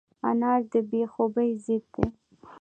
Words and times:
انار 0.29 0.61
د 0.71 0.73
بې 0.89 1.01
خوبۍ 1.13 1.49
ضد 1.65 1.85
دی. 1.95 2.07